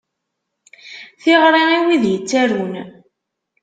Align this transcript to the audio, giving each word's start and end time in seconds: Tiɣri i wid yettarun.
Tiɣri 1.21 1.63
i 1.75 1.77
wid 1.85 2.03
yettarun. 2.09 2.73